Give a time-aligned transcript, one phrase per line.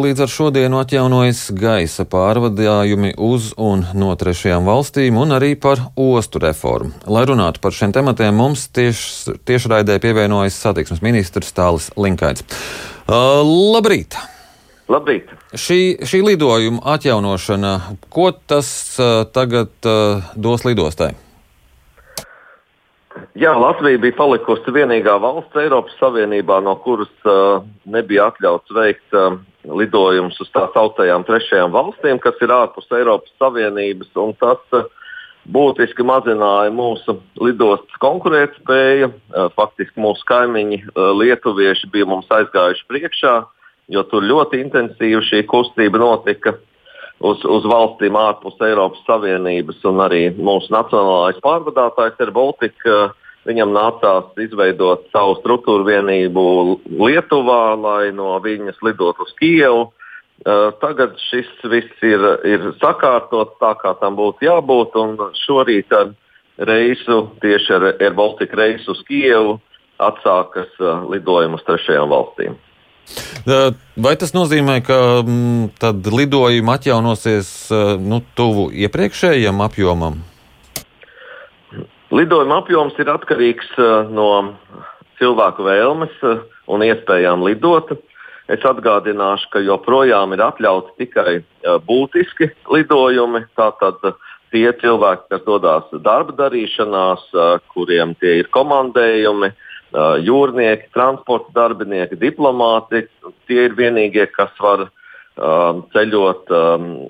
[0.00, 6.40] Līdz ar šodienu atjaunojas gaisa pārvadājumi uz un no trešajām valstīm un arī par ostu
[6.40, 6.94] reformu.
[7.04, 12.46] Lai runātu par šiem tematiem, mums tieši, tiešraidē pievienojas satiksmes ministrs Tālis Linkaits.
[13.04, 14.16] Uh, labrīt!
[14.88, 15.34] Labrīt!
[15.52, 17.74] Šī, šī lidojuma atjaunošana,
[18.08, 21.12] ko tas uh, tagad uh, dos lidostai?
[23.34, 29.34] Jā, Latvija bija palikusi vienīgā valsts Eiropas Savienībā, no kuras uh, nebija atļauts veikt uh,
[29.66, 34.12] lidojumus uz tā saucamajām trešajām valstīm, kas ir ārpus Eiropas Savienības.
[34.38, 34.86] Tas uh,
[35.50, 39.10] būtiski mazināja mūsu lidostas konkurētspēju.
[39.10, 43.36] Uh, faktiski mūsu kaimiņi uh, lietuvieši bija mums aizgājuši priekšā,
[43.90, 46.54] jo tur ļoti intensīvi šī kustība notika
[47.20, 53.00] uz, uz valstīm ārpus Eiropas Savienības, un arī mūsu nacionālais pārvadātājs ir Baltika.
[53.48, 56.42] Viņam nācās izveidot savu struktūru vienību
[57.00, 59.86] Lietuvā, lai no viņas lidotu uz Kijevu.
[60.80, 64.96] Tagad šis viss ir, ir sakārtots tā, kā tam būtu jābūt.
[65.40, 66.12] Šorīt ar
[66.68, 69.56] reisu, tieši ar Air Baltica reisu uz Kijevu,
[70.00, 70.76] atsākas
[71.08, 72.60] lidojumu uz trešajām valstīm.
[74.00, 77.48] Vai tas nozīmē, ka mm, lidojumi atjaunosies
[78.00, 80.20] nu, tuvu iepriekšējam apjomam?
[82.10, 83.70] Lidojuma apjoms ir atkarīgs
[84.10, 84.28] no
[85.20, 86.16] cilvēku vēlmes
[86.70, 87.94] un iespējām lidot.
[88.50, 91.38] Es atgādināšu, ka joprojām ir atļauts tikai
[91.86, 93.44] būtiski lidojumi.
[93.58, 94.02] Tātad
[94.50, 97.28] tie cilvēki, kas dodas darba darīšanās,
[97.70, 103.06] kuriem tie ir komandējumi, uh, jūrnieki, transporta darbinieki, diplomāti.
[103.48, 104.88] Tie ir vienīgie, kas var
[105.94, 106.50] ceļot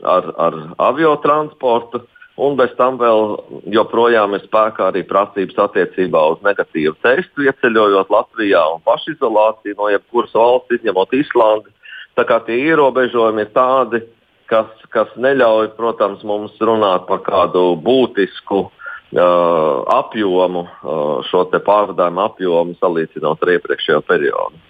[0.05, 2.05] ar, ar aviotransportu.
[2.41, 3.35] Un bez tam vēl
[3.69, 10.33] joprojām ir spēkā arī prasības attiecībā uz negatīvu testu, ieceļojot Latvijā un pašizolāciju no jebkuras
[10.33, 11.69] valsts, izņemot Islandi.
[12.17, 14.01] Tā kā tie ierobežojumi ir tādi,
[14.49, 18.81] kas, kas neļauj, protams, mums runāt par kādu būtisku uh,
[19.19, 24.65] apjomu, uh, šo pārvadājumu apjomu salīdzinot ar iepriekšējo periodu.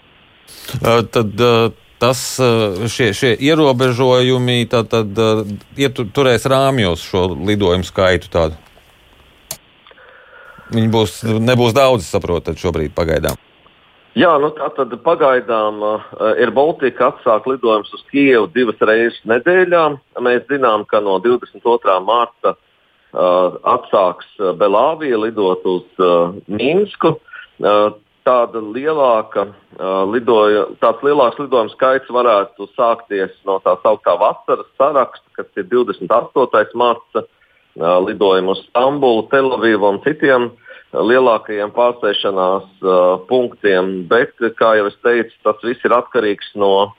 [0.80, 1.70] Uh, tad, uh...
[2.00, 2.16] Tas,
[2.88, 5.18] šie, šie ierobežojumi tad, tad,
[6.16, 8.30] turēs rāmjos šo lidojumu skaitu.
[8.32, 8.56] Tādu.
[10.72, 13.36] Viņi būs, nebūs daudz, saprotat, šobrīd pagaidām.
[14.16, 16.08] Jā, nu tā tad pagaidām uh,
[16.40, 19.84] ir Baltika atsāk lidojumus uz Kijevu divas reizes nedēļā.
[20.24, 22.00] Mēs zinām, ka no 22.
[22.08, 22.69] mārta uh, Uh,
[23.12, 27.16] atsāks uh, Belāvija lidot uz uh, Minsku.
[28.20, 29.46] Tāda lielāka,
[30.12, 36.76] lidoja, tāds lielāks lidojuma skaits varētu sākties no tā sauktā vasaras saraksta, kas ir 28.
[36.76, 37.24] marta
[37.76, 40.50] lidojumu uz Stambulu, Telavivu un citiem
[40.92, 42.68] lielākajiem pārsēšanās
[43.28, 43.92] punktiem.
[44.08, 46.92] Bet, kā jau es teicu, tas viss ir atkarīgs no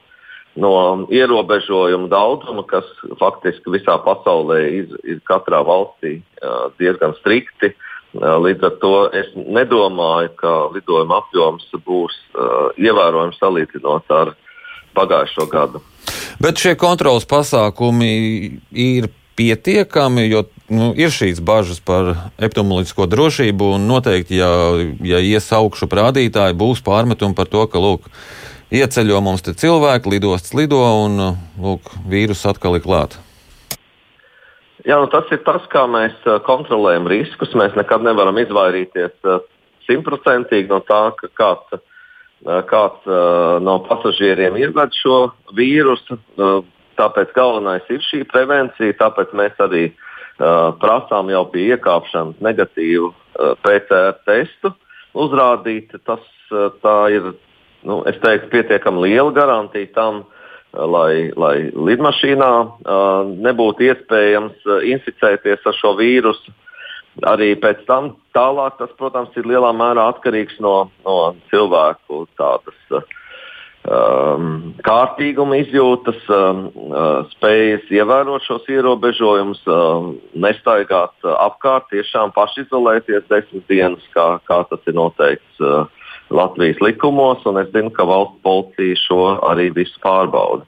[0.60, 2.88] no ierobežojumu daudzuma, kas
[3.20, 6.20] faktiski visā pasaulē ir, ir katrā valstī
[6.80, 7.72] diezgan strikti.
[8.12, 12.18] Līdz ar to es nedomāju, ka lidojuma apjoms būs
[12.76, 14.34] ievērojams salīdzinot ar
[14.98, 15.80] pagājušo gadu.
[16.42, 18.12] Bet šie kontrols pasākumi
[18.72, 19.08] ir
[19.40, 23.72] pietiekami, jo nu, ir šīs bažas par epidemioloģisko drošību.
[23.82, 24.52] Noteikti, ja,
[25.08, 28.10] ja ies augšu rādītāji, būs pārmetumi par to, ka lūk,
[28.72, 31.20] Ieceļo mums te cilvēki, lidostas lido un
[31.59, 33.20] lūk, vīrus atkal ir klāts.
[34.88, 37.52] Jā, nu tas ir tas, kā mēs uh, kontrolējam riskus.
[37.58, 39.44] Mēs nekad nevaram izvairīties uh,
[39.90, 41.84] simtprocentīgi no tā, ka kāds,
[42.48, 43.12] uh, kāds
[43.68, 45.20] no pasažieriem ieved šo
[45.58, 46.18] vīrusu.
[46.98, 48.96] Tāpēc galvenais ir šī prevencija.
[49.03, 49.84] Tāpēc mēs arī
[50.82, 53.12] prasām jau pie iekāpšanas negatīvu
[53.62, 54.72] PCR testu
[55.14, 55.94] uzrādīt.
[56.08, 56.24] Tas
[57.14, 57.34] ir
[57.88, 64.81] nu, es teiktu, pietiekami liela garantija tam, eh, lai, lai lidmašīnā uh, nebūtu iespējams uh,
[64.94, 66.53] inficēties ar šo vīrusu.
[67.28, 71.18] Arī pēc tam tālāk tas, protams, ir lielā mērā atkarīgs no, no
[71.52, 73.03] cilvēku tādas uh,
[73.84, 83.67] um, kārtīguma izjūtas, um, uh, spējas ievērot šos ierobežojumus, um, nestaigāt apkārt, tiešām pašizolēties desmit
[83.72, 85.59] dienas, kā, kā tas ir noteikts.
[85.59, 85.90] Uh,
[86.32, 90.66] Latvijas likumos, un es zinu, ka valsts policija šo arī visu pārbauda.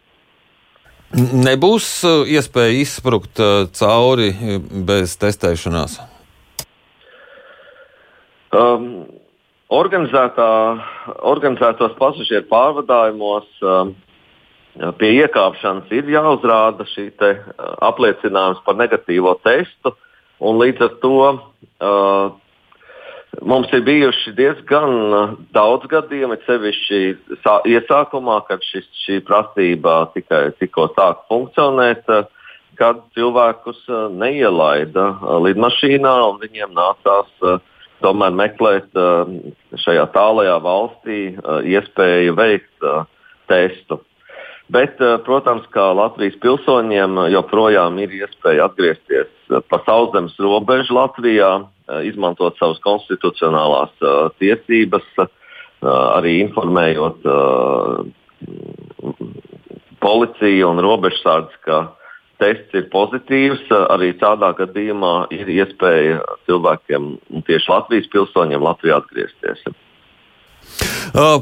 [1.13, 4.57] Nebūs uh, iespēja izsprukt uh, cauri uh,
[4.87, 5.99] bez testēšanās.
[8.53, 9.05] Um,
[9.73, 13.93] organizētos pasažieru pārvadājumos um,
[14.97, 17.11] pie iekāpšanas ir jāuzrāda šī
[17.85, 19.93] apliecinājums par negatīvo testu,
[20.41, 22.33] un līdz ar to uh,
[23.41, 24.91] Mums ir bijuši diezgan
[25.55, 26.99] daudz gadījumu, sevišķi
[27.71, 32.05] iesākumā, kad šis, šī prasība tikai tikko sāk funkcionēt,
[32.77, 33.81] kad cilvēkus
[34.13, 35.07] neielaida
[35.47, 37.59] lidmašīnā un viņiem nācās
[38.05, 39.01] tomēr meklēt
[39.81, 41.19] šajā tālajā valstī
[41.73, 42.89] iespēju veikt
[43.49, 44.01] testu.
[44.73, 49.29] Bet, protams, kā Latvijas pilsoņiem joprojām ir iespēja atgriezties
[49.69, 51.63] pa sauszemes robežu Latvijā,
[52.07, 53.91] izmantot savas konstitucionālās
[54.39, 55.07] tiesības,
[55.83, 57.25] arī informējot
[60.03, 61.79] policiju un robežsardzi, ka
[62.41, 63.69] tests ir pozitīvs.
[63.93, 67.15] Arī tādā gadījumā ir iespēja cilvēkiem,
[67.47, 69.63] tieši Latvijas pilsoņiem, Latvijā atgriezties.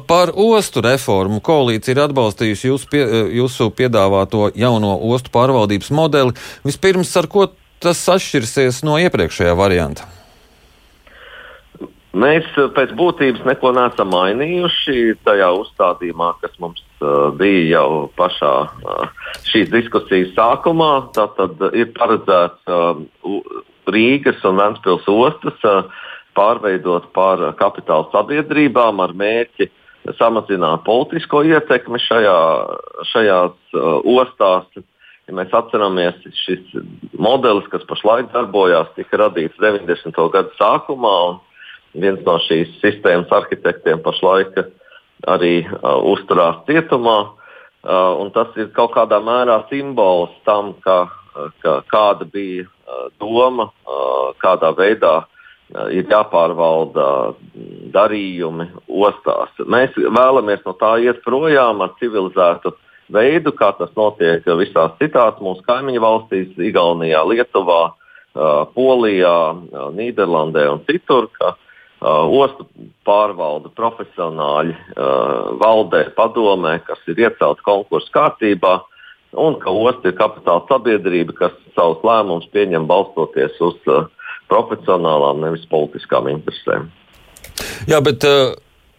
[0.09, 3.03] Par ostu reformu koalīcija ir atbalstījusi jūsu, pie,
[3.37, 6.35] jūsu piedāvāto jauno ostu pārvaldības modeli.
[6.65, 7.45] Vispirms, ar ko
[7.81, 10.09] tas atšķirsies no iepriekšējā varianta?
[12.11, 19.05] Mēs pēc būtības neko neesam mainījuši tajā uzstādījumā, kas mums uh, bija jau pašā uh,
[19.47, 20.91] šīs diskusijas sākumā.
[21.15, 22.67] Tātad ir paredzēts
[23.91, 25.63] Rīgas un Ventspils ostas
[26.35, 29.69] pārveidot par kapitāla sabiedrībām ar mērķi
[30.19, 32.37] samazināt politisko ietekmi šajā,
[33.11, 34.83] šajās ostās.
[35.29, 36.73] Ja mēs atceramies, šis
[37.13, 40.17] modelis, kas pašlaik darbojās, tika radīts 90.
[40.33, 41.17] gada sākumā.
[41.93, 44.55] Viens no šīs sistēmas arhitektiem pašlaik
[45.27, 47.17] arī uh, uzturās cietumā.
[47.81, 51.07] Uh, tas ir kaut kādā mērā simbols tam, ka,
[51.63, 55.21] ka kāda bija uh, doma, uh, kādā veidā
[55.71, 57.33] Eh, ir jāpārvalda
[57.95, 59.53] darījumi ostās.
[59.71, 62.73] Mēs vēlamies no tā iet projām ar civilizētu
[63.11, 70.67] veidu, kā tas notiek visās citās mūsu kaimiņu valstīs, Igaunijā, Lietuvā, eh, Polijā, eh, Nīderlandē
[70.73, 71.29] un citur.
[71.39, 71.55] Ka,
[72.01, 72.65] Ostu
[73.05, 74.73] pārvalda profesionāļi
[75.61, 78.79] valdē, padomē, kas ir iecelti konkursu kārtībā,
[79.37, 84.09] un ka osta ir kapitāla sabiedrība, kas savus lēmumus pieņem balstoties uz uh,
[84.51, 86.89] profesionālām, nevis politiskām interesēm.
[87.89, 88.53] Jā, bet uh,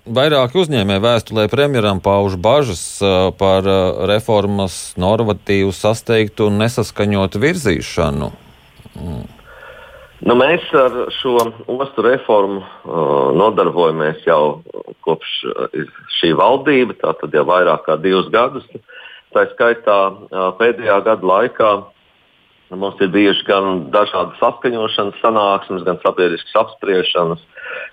[0.06, 8.32] vairāk uzņēmēju vēstulē premjeram pauž bažas uh, par uh, reformas normatīvu sasteigtu un nesaskaņotu virzīšanu.
[10.22, 11.34] Nu, mēs ar šo
[11.66, 14.62] ostu reformu uh, nodarbojamies jau
[15.02, 15.80] kopš uh,
[16.20, 18.68] šī valdība, tātad jau vairāk kā divus gadus.
[19.34, 21.72] Tā skaitā uh, pēdējā gada laikā
[22.72, 27.42] Mums ir bijušas gan dažādas saskaņošanas sanāksmes, gan sabiedriskas apspriešanas,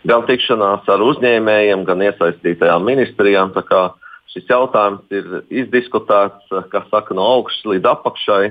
[0.07, 3.51] gan tikšanās ar uzņēmējiem, gan iesaistītajām ministrijām.
[4.31, 6.47] Šis jautājums ir izdiskutēts
[6.93, 8.43] saka, no augšas līdz apakšai.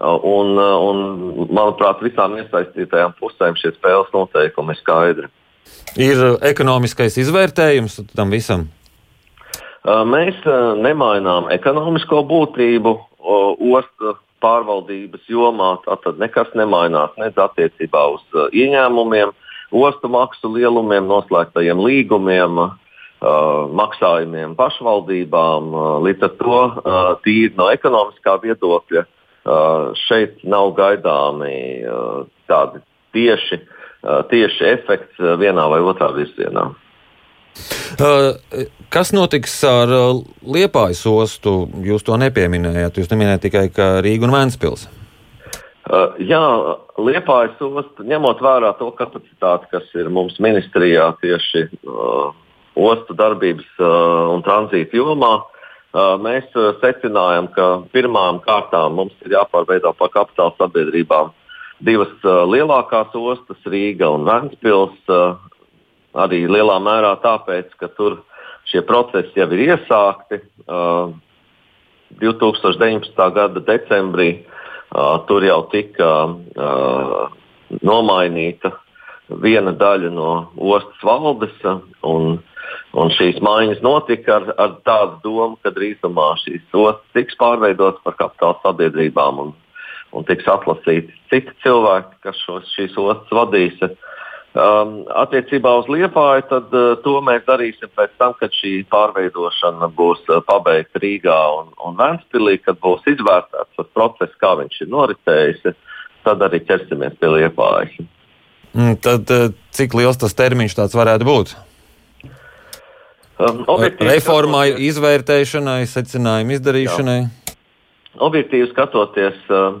[0.00, 1.02] Un, un,
[1.54, 5.28] manuprāt, visām iesaistītajām pusēm šie spēles noteikumi ir skaidri.
[6.00, 8.66] Ir ekonomiskais izvērtējums tam visam?
[9.84, 10.40] Mēs
[10.80, 12.94] nemainām ekonomisko būtību
[13.74, 19.32] ostu pārvaldības jomā tad nekas nemainās nec attiecībā uz uh, ieņēmumiem,
[19.72, 22.74] ostu maksu lielumiem, noslēgtajiem līgumiem, uh,
[23.80, 25.70] maksājumiem pašvaldībām.
[25.72, 29.12] Uh, līdz ar to uh, tīri no ekonomiskā viedokļa uh,
[29.44, 32.80] šeit nav gaidāmi uh, tādi
[33.16, 36.70] tieši, uh, tieši efekts uh, vienā vai otrā virzienā.
[38.00, 41.68] Uh, kas notiks ar uh, Liepājas ostu?
[41.84, 42.98] Jūs to nepieminējāt.
[42.98, 43.66] Jūs neminējāt tikai
[44.02, 44.88] Rīgu un Vēnspils.
[45.84, 46.40] Uh, jā,
[46.96, 52.32] Liepājas ostu, ņemot vērā to kapacitāti, kas ir mums ministrijā tieši uh,
[52.74, 55.53] ostu darbības uh, un tranzīta jomā, uh,
[55.94, 61.32] mēs uh, secinājām, ka pirmām kārtām mums ir jāpārveido par kapitāla sabiedrībām
[61.84, 64.96] divas uh, lielākās ostas, Rīga un Vēnspils.
[65.08, 65.36] Uh,
[66.14, 68.20] arī lielā mērā tāpēc, ka tur
[68.70, 70.40] šie procesi jau ir iesākti.
[70.66, 71.14] Uh,
[72.20, 73.10] 2019.
[73.34, 74.28] gada decembrī
[74.94, 77.32] uh, tur jau tika uh,
[77.82, 78.70] nomainīta
[79.42, 81.56] viena daļa no ostas valdes.
[82.94, 88.14] Un, šīs maiņas notika ar, ar tādu domu, ka drīzumā šīs ostas tiks pārveidotas par
[88.20, 89.50] kapitāla sabiedrībām un,
[90.14, 93.82] un tiks atlasīti citi cilvēki, kas šos, šīs ostas vadīs.
[94.54, 100.22] Um, attiecībā uz Liepāju, tad uh, to mēs darīsim pēc tam, kad šī pārveidošana būs
[100.30, 105.74] uh, pabeigta Rīgā un, un Vēnspilī, kad būs izvērtēts tas process, kā viņš ir noritējis.
[106.24, 107.98] Tad arī ķersimies pie Liepājas.
[108.70, 111.58] Mm, tad uh, cik liels tas termiņš tāds varētu būt?
[113.34, 117.16] Um, Reformai, skatoties, izvērtēšanai, secinājumu izdarīšanai?
[117.24, 117.54] Jā.
[118.22, 119.80] Objektīvi skatoties, uh,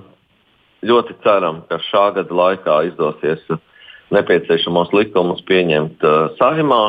[0.82, 3.60] ļoti ceram, ka šā gada laikā izdosies uh,
[4.14, 6.82] nepieciešamos likumus pieņemt uh, saimā.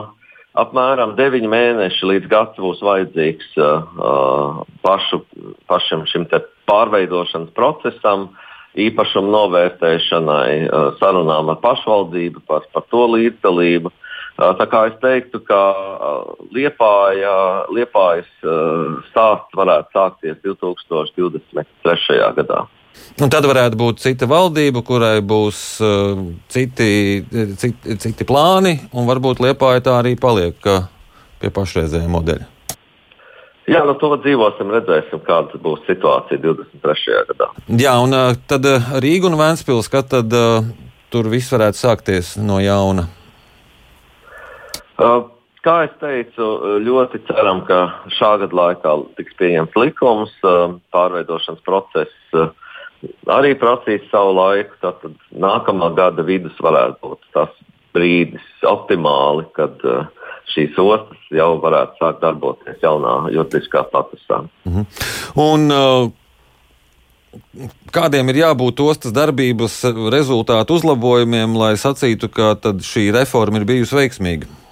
[0.58, 5.22] Apmēram 9 mēneši līdz gads būs vajadzīgs uh, pašu,
[5.70, 6.26] pašam šim
[6.66, 8.32] pārveidošanas procesam,
[8.76, 10.50] īpašumu novērtēšanai,
[11.00, 13.92] sarunām ar pašvaldību par, par to līdzdalību.
[14.36, 15.60] Tā kā es teiktu, ka
[16.52, 17.36] Liepāja,
[17.72, 18.28] Liepājas
[19.10, 22.18] stāsts varētu sākties 2023.
[22.36, 22.66] gadā.
[23.24, 26.20] Un tad varētu būt cita valdība, kurai būs uh,
[26.52, 27.24] citi,
[27.60, 30.60] citi, citi plāni, un varbūt Liepāja tā arī paliek
[31.40, 32.52] pie pašreizējā modeļa.
[33.72, 37.22] Jā, nu, to dzīvosim, redzēsim, kāda būs situācija 23.
[37.32, 37.48] gadā.
[37.72, 38.68] Jā, un uh, tad
[39.02, 40.60] Rīga un Vēnspils, kad tad uh,
[41.14, 43.08] tur viss varētu sākties no jauna?
[44.96, 46.48] Kā jau teicu,
[46.86, 47.80] ļoti ceram, ka
[48.16, 50.34] šā gada laikā tiks pieņemts likums,
[50.94, 52.36] pārveidošanas process.
[53.30, 54.78] Arī prasīs savu laiku.
[54.84, 57.56] Tad nākamā gada vidus varētu būt tas
[57.98, 59.82] brīdis optimāli, kad
[60.54, 64.46] šīs ostas jau varētu sākt darboties jaunā juridiskā statusā.
[64.68, 64.86] -hmm.
[65.36, 66.12] Un, uh...
[67.92, 74.65] Kādiem ir jābūt ostas darbības rezultātu uzlabojumiem, lai sacītu, ka šī reforma ir bijusi veiksmīga?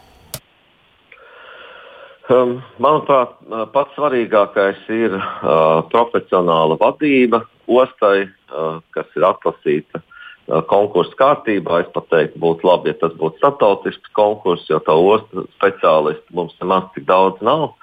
[2.33, 10.63] Um, manuprāt, uh, pats svarīgākais ir uh, profesionāla vadība ostai, uh, kas ir atlasīta uh,
[10.69, 11.83] konkursu kārtībā.
[11.83, 16.55] Es pat teiktu, būtu labi, ja tas būtu starptautisks konkurss, jo tā ostas speciālistu mums
[16.63, 17.75] nemaz tik daudz nav.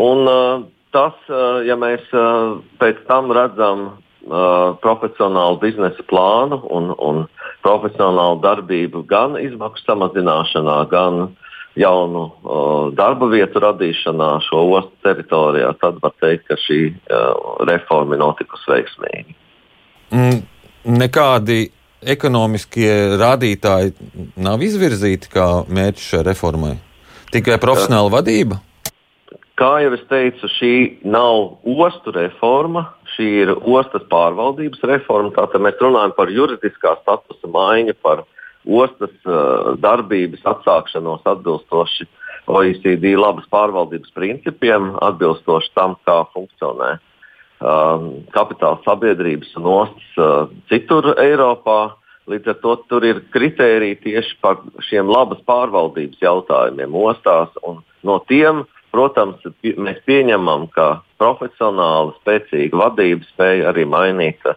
[0.00, 2.06] Un, uh, tas, uh, ja mēs
[2.80, 3.90] pēc tam redzam
[4.22, 7.24] profesionālu biznesa plānu un, un
[7.64, 15.72] profesionālu darbību gan izmaksu samazināšanā, gan uh, jaunu uh, darba vietu radīšanā šo ostu teritorijā,
[15.80, 17.30] tad var teikt, ka šī uh,
[17.68, 19.36] reforma ir notikusi veiksmīgi.
[20.12, 20.42] Mm,
[21.00, 21.60] nekādi
[22.02, 23.94] ekonomiskie rādītāji
[24.42, 26.74] nav izvirzīti kā mērķis šai reformai.
[27.32, 28.60] Tikai profesionāla vadība.
[29.56, 30.74] Kā jau es teicu, šī
[31.06, 35.30] nav ostu reforma, šī ir ostas pārvaldības reforma.
[35.36, 38.24] Tātad mēs runājam par juridiskā statusa maiņu, par
[38.66, 42.06] ostas uh, darbības atsākšanos atbilstoši
[42.50, 46.96] OECD labas pārvaldības principiem, atbilstoši tam, kā funkcionē
[47.62, 51.96] um, kapitāla sabiedrības un ostas uh, citur Eiropā.
[52.30, 57.50] Līdz ar to tur ir kritēriji tieši par šiem labas pārvaldības jautājumiem ostās.
[58.06, 58.62] No tiem,
[58.94, 64.54] protams, mēs pieņemam, ka profesionāla, spēcīga vadība spēja arī mainīt uh,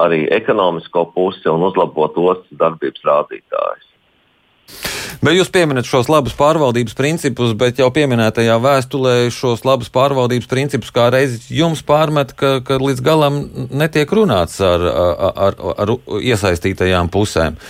[0.00, 3.90] arī ekonomisko pusi un uzlabot ostas darbības rādītājus.
[5.24, 10.92] Bet jūs pieminat šos labus pārvaldības principus, bet jau pieminētajā vēstulē šos labus pārvaldības principus
[10.94, 13.38] kā reiz jums pārmet, ka, ka līdz galam
[13.70, 17.60] netiek runāts ar, ar, ar, ar iesaistītajām pusēm.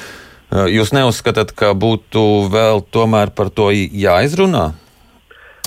[0.70, 4.72] Jūs neuzskatāt, ka būtu vēl tomēr par to jāizrunā?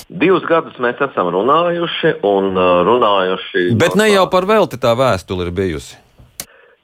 [0.07, 2.53] Divus gadus mēs esam runājuši un
[2.87, 3.69] runājuši.
[3.79, 5.97] Bet ne jau par velti tā vēstule ir bijusi.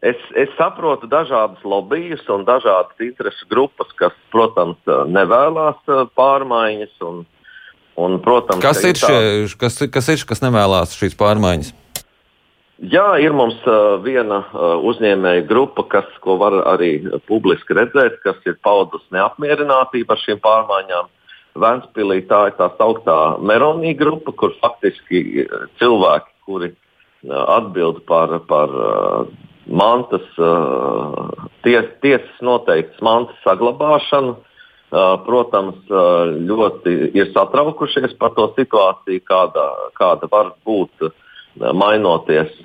[0.03, 4.75] Es, es saprotu dažādas lobbyus un dažādas interesu grupas, kas, protams,
[5.07, 6.97] nevēlas uh, pārmaiņas.
[7.07, 7.21] Un,
[7.95, 9.21] un, protams, kas, ir šie,
[9.61, 11.71] kas, kas ir kas nevēlas šīs pārmaiņas?
[12.91, 16.97] Jā, ir mums uh, viena uh, uzņēmēja grupa, kas, ko var arī
[17.29, 21.07] publiski redzēt, kas ir paudusi neapmierinātību ar šīm pārmaiņām.
[21.63, 25.45] Vēnspīlī tā ir tā sauktā Meronija grupa, kur faktiski
[25.79, 26.73] cilvēki, kuri
[27.23, 28.73] atbild par, par
[29.67, 30.25] mantas,
[31.63, 34.35] ties, tiesas noteiktas mantas saglabāšanu.
[35.25, 39.63] Protams, ļoti ir satraukušies par to situāciju, kāda,
[39.97, 41.07] kāda var būt
[41.57, 42.59] mainoties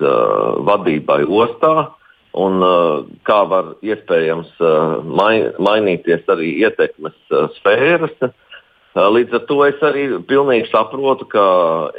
[0.67, 1.87] vadībai ostā,
[2.37, 2.61] un
[3.25, 4.51] kā var iespējams
[5.09, 7.17] mainīties arī ietekmes
[7.57, 8.13] sfēras.
[8.99, 11.43] Līdz ar to es arī pilnīgi saprotu, ka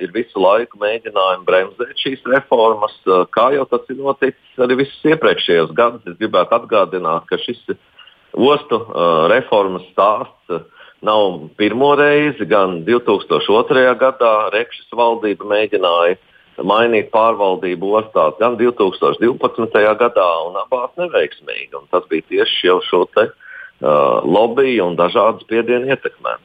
[0.03, 2.97] ir visu laiku mēģinājumi bremzēt šīs reformas,
[3.35, 6.03] kā jau tas ir noticis arī visus iepriekšējos gadus.
[6.11, 7.63] Es gribētu atgādināt, ka šis
[8.35, 8.81] ostu
[9.31, 10.67] reformas stāsts
[11.07, 12.45] nav pirmo reizi.
[12.51, 13.87] Gan 2002.
[14.01, 16.19] gadā Rekšas valdība mēģināja
[16.67, 19.85] mainīt pārvaldību ostās, gan 2012.
[20.03, 21.73] gadā, un abās neveiksmīgi.
[21.79, 26.37] Un tas bija tieši jau šo te, uh, lobby un dažādu spiedienu ietekmē.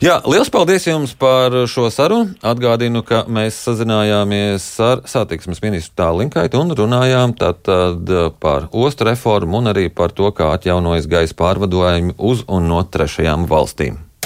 [0.00, 2.30] Jā, liels paldies jums par šo sarunu.
[2.40, 8.08] Atgādinu, ka mēs sazinājāmies ar satiksmes ministru Tālinkaitu un runājām tātad
[8.40, 13.44] par ostu reformu un arī par to, kā atjaunojas gaisa pārvadojumi uz un no trešajām
[13.50, 14.00] valstīm.